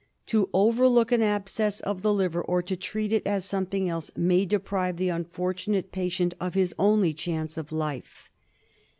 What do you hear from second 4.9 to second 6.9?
the unfortunate patient of his